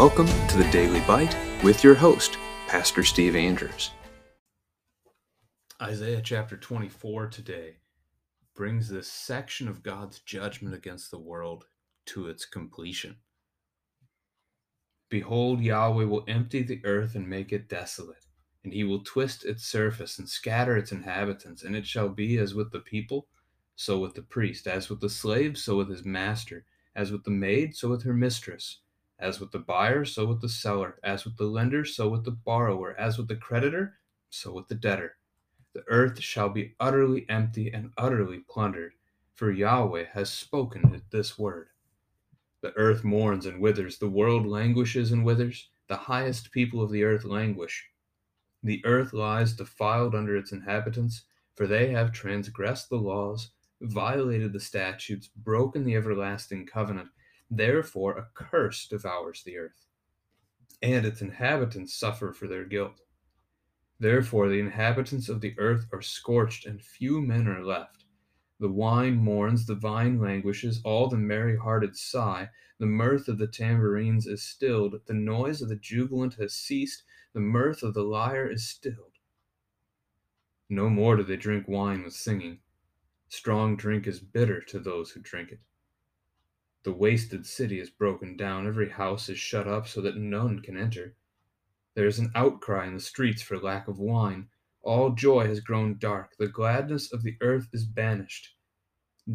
[0.00, 3.90] welcome to the Daily Bite with your host, Pastor Steve Andrews.
[5.82, 7.76] Isaiah chapter 24 today
[8.56, 11.66] brings this section of God's judgment against the world
[12.06, 13.16] to its completion.
[15.10, 18.24] Behold, Yahweh will empty the earth and make it desolate,
[18.64, 22.54] and he will twist its surface and scatter its inhabitants, and it shall be as
[22.54, 23.28] with the people,
[23.76, 26.64] so with the priest, as with the slave, so with his master,
[26.96, 28.78] as with the maid, so with her mistress
[29.20, 30.98] as with the buyer, so with the seller.
[31.04, 32.98] As with the lender, so with the borrower.
[32.98, 33.98] As with the creditor,
[34.30, 35.16] so with the debtor.
[35.74, 38.94] The earth shall be utterly empty and utterly plundered,
[39.34, 41.68] for Yahweh has spoken this word.
[42.62, 47.04] The earth mourns and withers, the world languishes and withers, the highest people of the
[47.04, 47.88] earth languish.
[48.62, 51.22] The earth lies defiled under its inhabitants,
[51.54, 57.10] for they have transgressed the laws, violated the statutes, broken the everlasting covenant
[57.50, 59.86] Therefore, a curse devours the earth,
[60.80, 63.00] and its inhabitants suffer for their guilt.
[63.98, 68.04] Therefore, the inhabitants of the earth are scorched, and few men are left.
[68.60, 73.46] The wine mourns, the vine languishes, all the merry hearted sigh, the mirth of the
[73.46, 78.48] tambourines is stilled, the noise of the jubilant has ceased, the mirth of the lyre
[78.48, 79.18] is stilled.
[80.68, 82.60] No more do they drink wine with singing.
[83.28, 85.60] Strong drink is bitter to those who drink it.
[86.82, 90.76] The wasted city is broken down, every house is shut up so that none can
[90.76, 91.14] enter.
[91.94, 94.48] There is an outcry in the streets for lack of wine.
[94.82, 98.56] All joy has grown dark, the gladness of the earth is banished.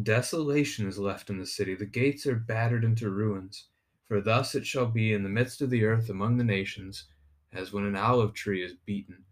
[0.02, 3.68] Desolation is left in the city, the gates are battered into ruins.
[4.08, 7.08] For thus it shall be in the midst of the earth among the nations,
[7.52, 9.24] as when an olive tree is beaten,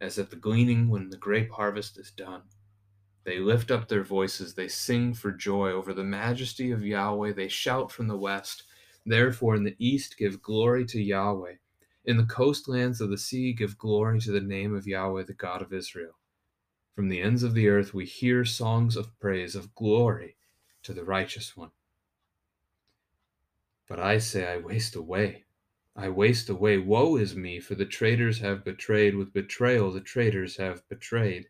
[0.00, 2.42] as at the gleaning when the grape harvest is done.
[3.24, 7.48] They lift up their voices, they sing for joy over the majesty of Yahweh, they
[7.48, 8.64] shout from the west.
[9.06, 11.54] Therefore, in the east, give glory to Yahweh.
[12.04, 15.62] In the coastlands of the sea, give glory to the name of Yahweh, the God
[15.62, 16.18] of Israel.
[16.94, 20.36] From the ends of the earth, we hear songs of praise, of glory
[20.82, 21.70] to the righteous one.
[23.88, 25.44] But I say, I waste away.
[25.96, 26.78] I waste away.
[26.78, 29.14] Woe is me, for the traitors have betrayed.
[29.14, 31.48] With betrayal, the traitors have betrayed.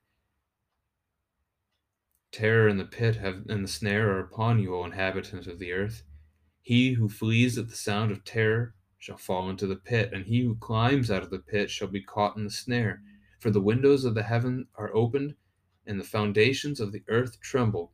[2.35, 5.71] Terror and the pit have, and the snare are upon you, O inhabitants of the
[5.71, 6.03] earth.
[6.61, 10.41] He who flees at the sound of terror shall fall into the pit, and he
[10.41, 13.05] who climbs out of the pit shall be caught in the snare.
[13.39, 15.37] For the windows of the heaven are opened,
[15.87, 17.93] and the foundations of the earth tremble.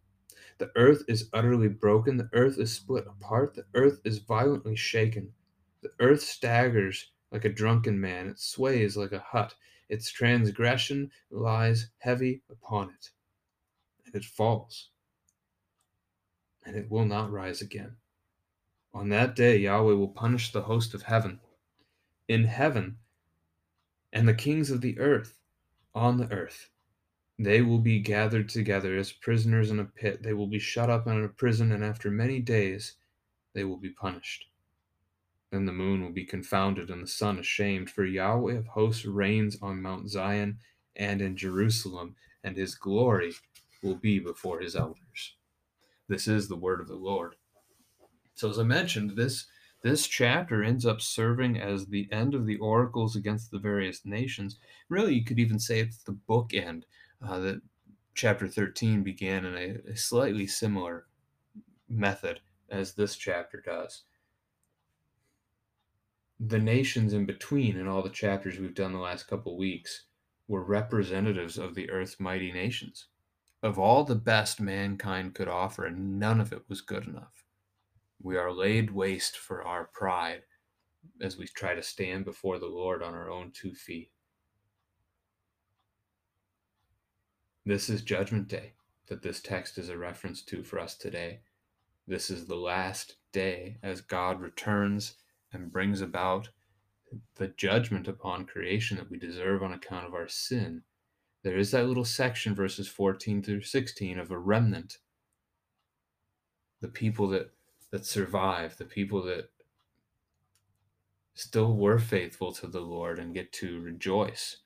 [0.57, 5.35] The earth is utterly broken, the earth is split apart, the earth is violently shaken.
[5.83, 9.55] The earth staggers like a drunken man, it sways like a hut,
[9.91, 13.11] its transgression lies heavy upon it
[14.15, 14.91] it falls,
[16.65, 17.97] and it will not rise again.
[18.93, 21.41] On that day, Yahweh will punish the host of heaven
[22.29, 22.97] in heaven
[24.13, 25.39] and the kings of the earth
[25.95, 26.71] on the earth.
[27.39, 30.23] They will be gathered together as prisoners in a pit.
[30.23, 32.97] They will be shut up in a prison, and after many days
[33.55, 34.47] they will be punished.
[35.51, 39.57] Then the moon will be confounded and the sun ashamed, for Yahweh of hosts reigns
[39.63, 40.59] on Mount Zion
[40.97, 43.33] and in Jerusalem, and his glory
[43.83, 45.37] will be before his elders.
[46.09, 47.37] This is the word of the Lord.
[48.35, 49.47] So as I mentioned, this
[49.83, 54.59] this chapter ends up serving as the end of the oracles against the various nations.
[54.91, 56.83] Really, you could even say it's the bookend.
[57.27, 57.63] Uh, that
[58.15, 61.07] chapter 13 began in a, a slightly similar
[61.89, 64.03] method as this chapter does.
[66.39, 70.05] The nations in between, in all the chapters we've done the last couple weeks,
[70.49, 73.07] were representatives of the earth's mighty nations
[73.63, 77.45] of all the best mankind could offer, and none of it was good enough.
[78.23, 80.43] We are laid waste for our pride
[81.21, 84.11] as we try to stand before the Lord on our own two feet.
[87.65, 88.73] This is Judgment Day
[89.09, 91.41] that this text is a reference to for us today.
[92.07, 95.17] This is the last day as God returns
[95.53, 96.49] and brings about
[97.37, 100.83] the judgment upon creation that we deserve on account of our sin
[101.43, 104.99] there is that little section, verses 14 through 16, of a remnant.
[106.81, 107.51] The people that,
[107.91, 109.51] that survive, the people that
[111.35, 114.59] still were faithful to the Lord and get to rejoice.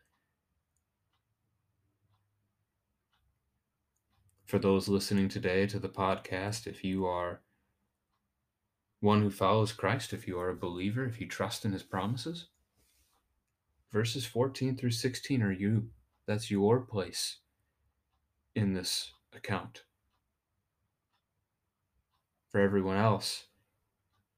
[4.44, 7.41] For those listening today to the podcast, if you are
[9.00, 12.47] one who follows Christ, if you are a believer, if you trust in his promises,
[13.93, 15.88] verses 14 through 16 are you.
[16.26, 17.38] That's your place
[18.55, 19.82] in this account.
[22.50, 23.47] For everyone else,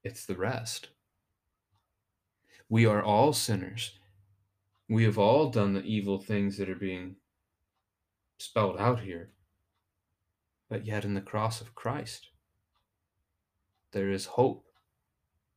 [0.02, 0.88] it's the rest.
[2.68, 3.92] We are all sinners.
[4.88, 7.16] We have all done the evil things that are being
[8.38, 9.30] spelled out here.
[10.68, 12.28] But yet, in the cross of Christ,
[13.92, 14.64] there is hope,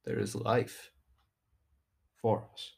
[0.05, 0.91] there is life
[2.21, 2.73] for us.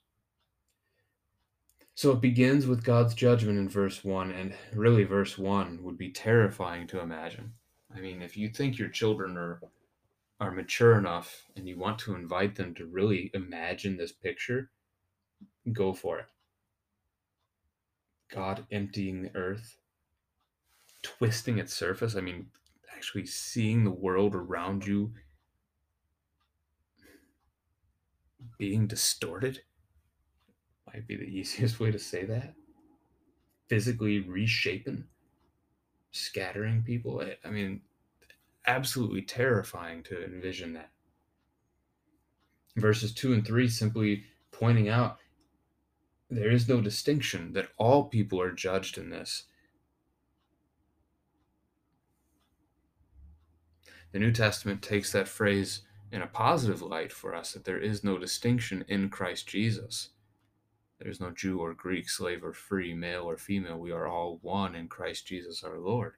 [2.02, 6.10] So it begins with God's judgment in verse 1, and really, verse 1 would be
[6.10, 7.54] terrifying to imagine.
[7.96, 9.62] I mean, if you think your children are
[10.40, 14.72] are mature enough and you want to invite them to really imagine this picture,
[15.72, 16.26] go for it.
[18.34, 19.78] God emptying the earth,
[21.04, 22.16] twisting its surface.
[22.16, 22.48] I mean,
[22.96, 25.14] actually seeing the world around you
[28.58, 29.62] being distorted
[30.88, 32.54] might be the easiest way to say that.
[33.68, 35.06] Physically reshaping,
[36.12, 37.24] scattering people.
[37.46, 37.82] I, mean,
[38.68, 40.92] absolutely terrifying to envision that.
[42.78, 45.18] Verses 2 and 3 simply pointing out
[46.30, 49.44] there is no distinction, that all people are judged in this.
[54.14, 55.82] The New Testament takes that phrase
[56.12, 60.10] in a positive light for us that there is no distinction in Christ Jesus.
[61.02, 63.80] There is no Jew or Greek, slave or free, male or female.
[63.80, 66.14] We are all one in Christ Jesus our Lord.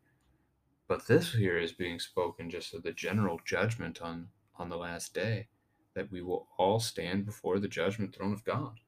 [0.90, 4.28] But this here is being spoken just of the general judgment on,
[4.58, 5.48] on the last day,
[5.96, 8.82] that we will all stand before the judgment throne of God,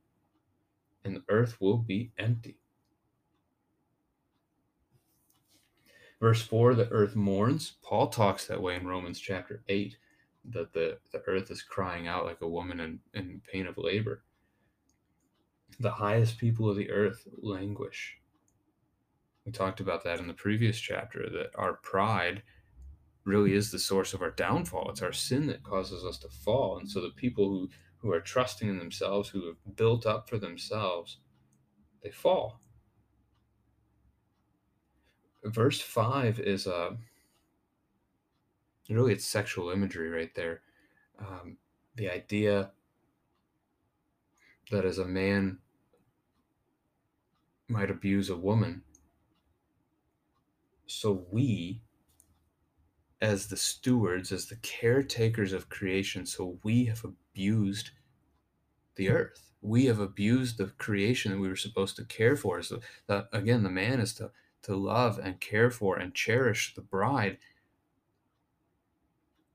[1.06, 2.58] and the earth will be empty.
[6.20, 7.78] Verse 4 the earth mourns.
[7.82, 9.96] Paul talks that way in Romans chapter 8,
[10.50, 14.25] that the, the earth is crying out like a woman in, in pain of labor.
[15.80, 18.18] The highest people of the earth languish.
[19.45, 22.44] We talked about that in the previous chapter that our pride
[23.25, 24.89] really is the source of our downfall.
[24.89, 26.77] It's our sin that causes us to fall.
[26.77, 30.38] And so the people who, who are trusting in themselves, who have built up for
[30.38, 31.18] themselves,
[32.01, 32.60] they fall.
[35.44, 36.95] Verse 5 is a uh,
[38.89, 40.62] really it's sexual imagery right there.
[41.19, 41.57] Um,
[41.95, 42.72] the idea
[44.72, 45.60] that as a man
[47.68, 48.84] might abuse a woman,
[50.88, 51.82] so we,
[53.22, 57.92] as the stewards, as the caretakers of creation, so we have abused
[58.96, 59.52] the earth.
[59.62, 62.62] We have abused the creation that we were supposed to care for.
[62.62, 64.32] So that again, the man is to
[64.64, 67.38] to love and care for and cherish the bride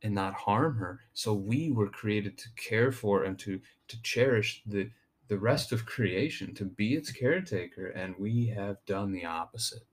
[0.03, 1.01] and not harm her.
[1.13, 4.91] So we were created to care for and to to cherish the
[5.31, 9.85] the rest of creation, to be its caretaker, and we have done the opposite.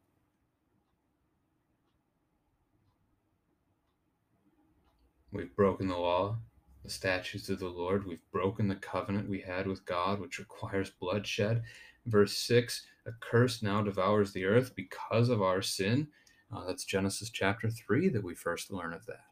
[5.31, 6.39] We've broken the law,
[6.83, 8.07] the statutes of the Lord.
[8.07, 11.61] We've broken the covenant we had with God, which requires bloodshed.
[12.07, 16.07] Verse 6 A curse now devours the earth because of our sin.
[16.51, 19.25] Uh, that's Genesis chapter 3 that we first learn of that.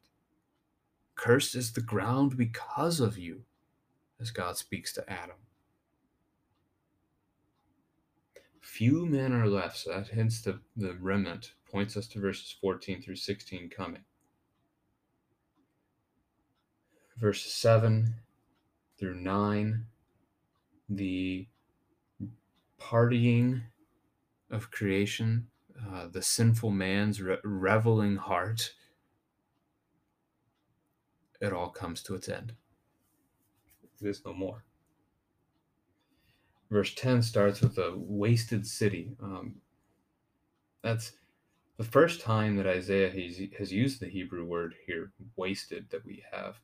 [1.15, 3.41] Cursed is the ground because of you,
[4.21, 5.37] as God speaks to Adam.
[8.65, 13.01] Few men are left, so that hints the, the remnant, points us to verses 14
[13.01, 14.03] through 16 coming
[17.17, 18.15] verses 7
[18.97, 19.85] through 9,
[20.89, 21.47] the
[22.79, 23.61] partying
[24.51, 25.47] of creation,
[25.87, 28.73] uh, the sinful man's re- reveling heart,
[31.41, 32.53] it all comes to its end.
[33.99, 34.63] There's no more.
[36.75, 39.15] Verse 10 starts with a wasted city.
[39.23, 39.55] Um,
[40.83, 41.13] that's
[41.77, 43.09] the first time that Isaiah
[43.57, 46.59] has, used the Hebrew word here, wasted, that we have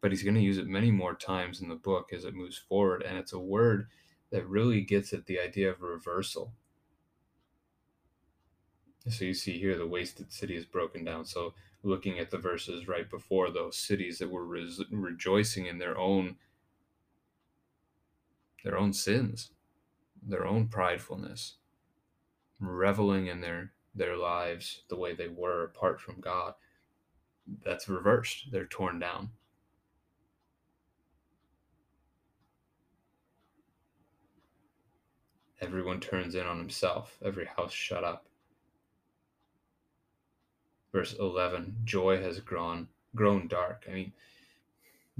[0.00, 2.56] but he's going to use it many more times in the book as it moves
[2.56, 3.02] forward.
[3.02, 3.88] And it's a word
[4.30, 6.52] that really gets at the idea of reversal.
[9.08, 11.24] So you see here the wasted city is broken down.
[11.24, 15.98] So looking at the verses right before those cities that were re- rejoicing in their
[15.98, 16.36] own
[18.64, 19.50] their own sins,
[20.22, 21.54] their own pridefulness,
[22.58, 26.54] reveling in their their lives the way they were apart from God.
[27.64, 28.52] That's reversed.
[28.52, 29.30] They're torn down.
[35.60, 38.26] Everyone turns in on himself, every house shut up.
[40.92, 43.84] Verse 11 Joy has grown, grown dark.
[43.88, 44.12] I mean,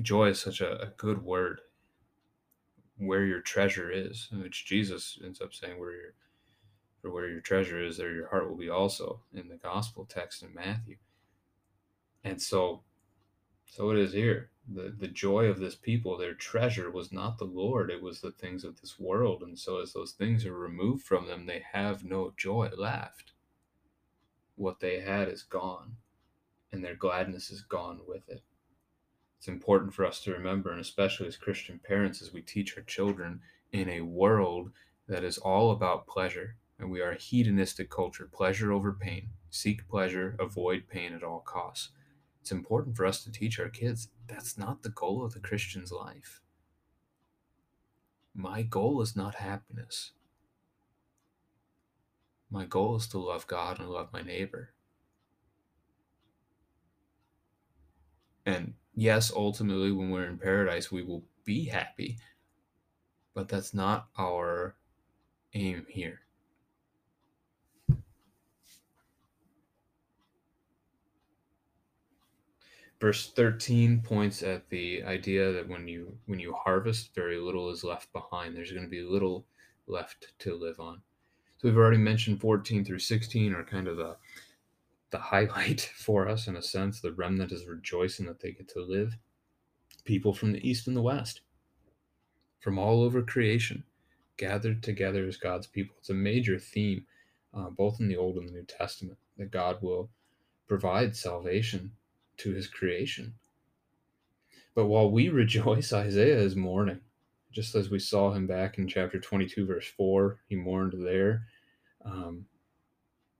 [0.00, 1.60] joy is such a, a good word.
[3.00, 6.14] Where your treasure is, which Jesus ends up saying, where your
[7.00, 10.42] for where your treasure is, there your heart will be also in the gospel text
[10.42, 10.96] in Matthew.
[12.22, 12.82] And so,
[13.64, 14.50] so it is here.
[14.68, 18.30] the, the joy of this people, their treasure was not the Lord, it was the
[18.30, 19.42] things of this world.
[19.42, 23.32] And so, as those things are removed from them, they have no joy left.
[24.56, 25.96] What they had is gone,
[26.70, 28.42] and their gladness is gone with it.
[29.40, 32.84] It's important for us to remember, and especially as Christian parents, as we teach our
[32.84, 33.40] children
[33.72, 34.70] in a world
[35.08, 39.30] that is all about pleasure, and we are a hedonistic culture pleasure over pain.
[39.50, 41.88] Seek pleasure, avoid pain at all costs
[42.40, 45.92] it's important for us to teach our kids that's not the goal of the Christian's
[45.92, 46.40] life.
[48.34, 50.12] My goal is not happiness.
[52.50, 54.72] My goal is to love God and love my neighbor.
[58.46, 62.18] And yes, ultimately, when we're in paradise, we will be happy,
[63.34, 64.76] but that's not our
[65.54, 66.20] aim here.
[73.00, 77.82] verse 13 points at the idea that when you when you harvest very little is
[77.82, 79.46] left behind there's going to be little
[79.86, 81.00] left to live on
[81.56, 84.16] so we've already mentioned 14 through 16 are kind of the
[85.10, 88.82] the highlight for us in a sense the remnant is rejoicing that they get to
[88.82, 89.16] live
[90.04, 91.40] people from the east and the west
[92.60, 93.84] from all over creation
[94.36, 97.04] gathered together as god's people it's a major theme
[97.52, 100.10] uh, both in the old and the new testament that god will
[100.70, 101.90] provide salvation
[102.36, 103.34] to his creation.
[104.76, 107.00] But while we rejoice, Isaiah is mourning.
[107.50, 111.42] Just as we saw him back in chapter 22, verse 4, he mourned there.
[112.04, 112.46] Um,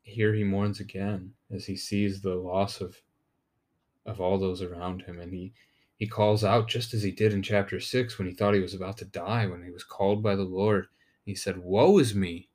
[0.03, 3.03] here he mourns again as he sees the loss of
[4.07, 5.21] of all those around him.
[5.21, 5.53] And he
[5.97, 8.75] he calls out just as he did in chapter 6 when he thought he was
[8.75, 10.87] about to die when he was called by the lord.
[11.25, 12.49] He said woe is me.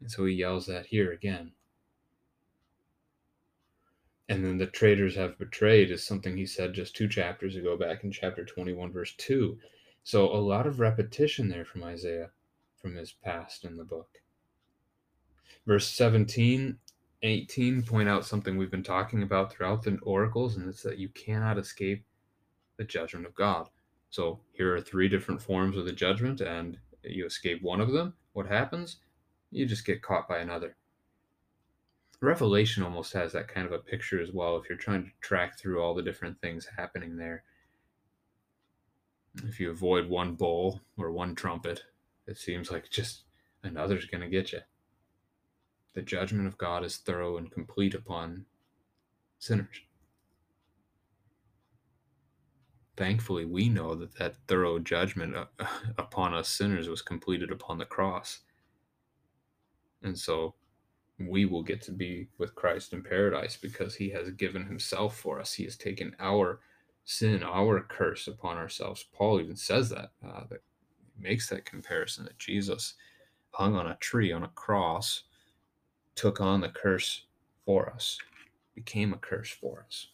[0.00, 1.52] And so he yells that here again.
[4.28, 8.04] And then the traitors have betrayed is something he said just two chapters ago back
[8.04, 9.58] in chapter 21 verse 2
[10.04, 12.30] so a lot of repetition there from isaiah
[12.80, 14.20] from his past in the book
[15.66, 16.78] verse 17
[17.22, 21.08] 18 point out something we've been talking about throughout the oracles and it's that you
[21.10, 22.04] cannot escape
[22.76, 23.68] the judgment of god
[24.08, 28.14] so here are three different forms of the judgment and you escape one of them
[28.32, 28.96] what happens
[29.50, 30.76] you just get caught by another
[32.20, 35.58] Revelation almost has that kind of a picture as well if you're trying to track
[35.58, 37.44] through all the different things happening there.
[39.44, 41.82] If you avoid one bowl or one trumpet,
[42.26, 43.22] it seems like just
[43.62, 44.60] another's going to get you.
[45.94, 48.46] The judgment of God is thorough and complete upon
[49.38, 49.80] sinners.
[52.96, 55.46] Thankfully, we know that that thorough judgment uh,
[55.98, 58.40] upon us sinners was completed upon the cross.
[60.02, 60.54] And so
[61.18, 65.40] we will get to be with Christ in paradise because he has given himself for
[65.40, 65.52] us.
[65.52, 66.60] He has taken our
[67.04, 69.04] sin, our curse upon ourselves.
[69.12, 70.62] Paul even says that, uh, that
[71.18, 72.94] makes that comparison that Jesus
[73.52, 75.24] hung on a tree, on a cross,
[76.14, 77.24] took on the curse
[77.64, 78.18] for us,
[78.74, 80.08] became a curse for us.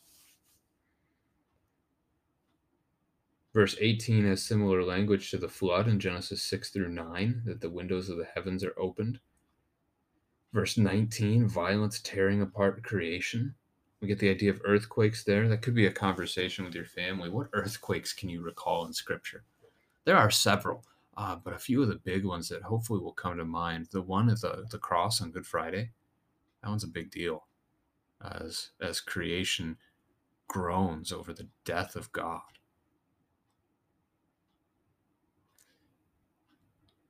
[3.54, 7.70] Verse 18 has similar language to the flood in Genesis 6 through 9, that the
[7.70, 9.18] windows of the heavens are opened
[10.56, 13.54] Verse 19, violence tearing apart creation.
[14.00, 15.48] We get the idea of earthquakes there.
[15.48, 17.28] That could be a conversation with your family.
[17.28, 19.44] What earthquakes can you recall in Scripture?
[20.06, 20.82] There are several,
[21.16, 23.88] uh, but a few of the big ones that hopefully will come to mind.
[23.90, 25.90] The one at the, the cross on Good Friday,
[26.62, 27.46] that one's a big deal
[28.22, 29.76] as, as creation
[30.48, 32.40] groans over the death of God.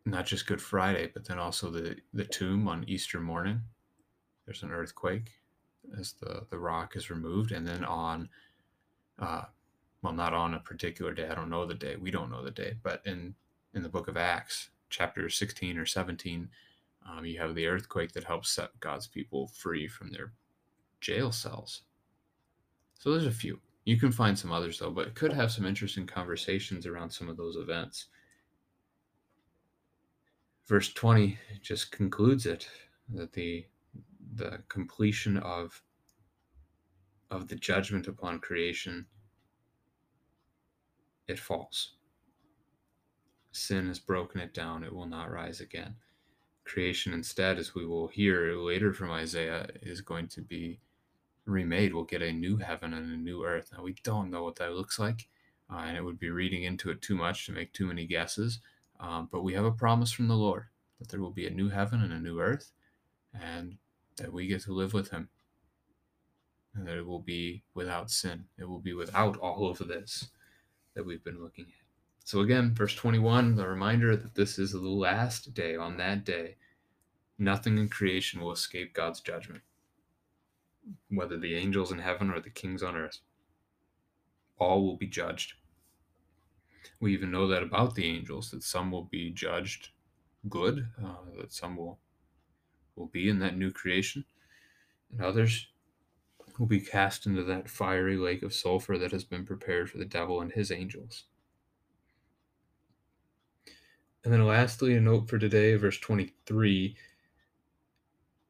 [0.07, 3.61] not just Good Friday, but then also the the tomb on Easter morning.
[4.47, 5.33] There's an earthquake
[5.99, 8.29] as the the rock is removed, and then on,
[9.19, 9.43] uh,
[10.03, 11.29] well, not on a particular day.
[11.29, 11.97] I don't know the day.
[11.97, 13.35] We don't know the day, but in
[13.77, 16.49] in the book of Acts, chapter 16 or 17,
[17.09, 20.33] um, you have the earthquake that helps set God's people free from their
[21.01, 21.83] jail cells.
[22.99, 23.61] So there's a few.
[23.85, 27.29] You can find some others though, but it could have some interesting conversations around some
[27.29, 28.07] of those events
[30.67, 32.69] verse 20 just concludes it
[33.09, 33.65] that the
[34.35, 35.83] the completion of
[37.31, 39.07] of the judgment upon creation
[41.29, 41.96] it falls
[43.57, 45.95] sin has broken it down it will not rise again
[46.65, 50.81] creation instead as we will hear later from isaiah is going to be
[51.47, 54.57] remade we'll get a new heaven and a new earth now we don't know what
[54.57, 55.29] that looks like
[55.73, 58.61] uh, and it would be reading into it too much to make too many guesses
[59.01, 60.65] um, but we have a promise from the Lord
[60.99, 62.73] that there will be a new heaven and a new earth,
[63.35, 63.77] and
[64.17, 65.29] that we get to live with Him.
[66.75, 68.45] and that it will be without sin.
[68.59, 70.29] It will be without all of this
[70.95, 71.86] that we've been looking at.
[72.27, 75.77] So, again, verse 21, the reminder that this is the last day.
[75.77, 76.57] On that day,
[77.39, 79.63] nothing in creation will escape God's judgment,
[81.09, 83.21] whether the angels in heaven or the kings on earth.
[84.59, 85.53] All will be judged.
[86.99, 89.91] We even know that about the angels, that some will be judged
[90.49, 92.01] good, uh, that some will,
[92.97, 94.25] will be in that new creation,
[95.13, 95.69] and others
[96.59, 100.05] will be cast into that fiery lake of sulfur that has been prepared for the
[100.05, 101.27] devil and his angels.
[104.27, 106.97] And then, lastly, a note for today, verse 23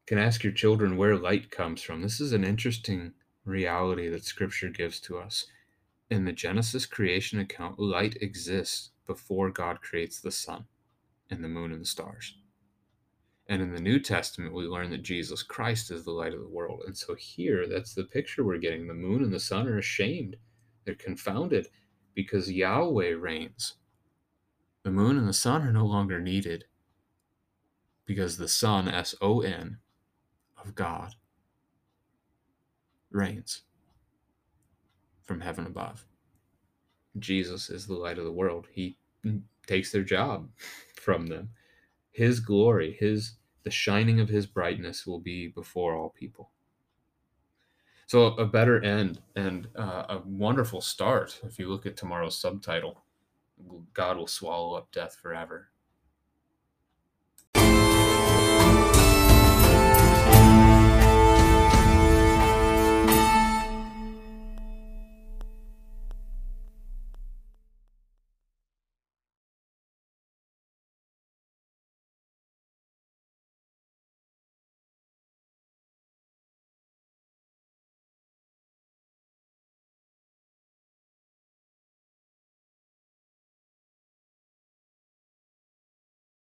[0.06, 2.00] can ask your children where light comes from.
[2.00, 3.12] This is an interesting
[3.44, 5.44] reality that Scripture gives to us.
[6.08, 10.64] In the Genesis creation account, light exists before God creates the sun
[11.28, 12.38] and the moon and the stars.
[13.46, 16.48] And in the New Testament, we learn that Jesus Christ is the light of the
[16.48, 16.84] world.
[16.86, 18.86] And so here, that's the picture we're getting.
[18.86, 20.36] The moon and the sun are ashamed,
[20.86, 21.68] they're confounded
[22.14, 23.74] because Yahweh reigns.
[24.86, 26.66] The moon and the sun are no longer needed
[28.04, 29.78] because the Son, S O N,
[30.56, 31.16] of God,
[33.10, 33.62] reigns
[35.24, 36.06] from heaven above.
[37.18, 38.68] Jesus is the light of the world.
[38.70, 38.96] He
[39.66, 40.50] takes their job
[40.94, 41.50] from them
[42.12, 46.52] his glory, his the shining of his brightness will be before all people.
[48.06, 51.40] So a better end and uh, a wonderful start.
[51.42, 53.02] If you look at tomorrow's subtitle,
[53.94, 55.70] God will swallow up death forever.